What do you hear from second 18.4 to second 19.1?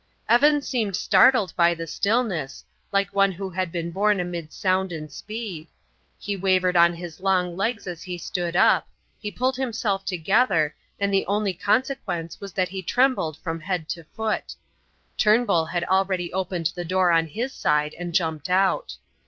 out.